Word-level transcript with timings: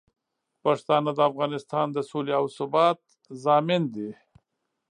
پښتانه 0.63 1.11
د 1.15 1.19
افغانستان 1.29 1.87
د 1.91 1.97
سولې 2.09 2.33
او 2.39 2.45
ثبات 2.57 2.99
ضامن 3.43 3.81
دي. 3.95 4.11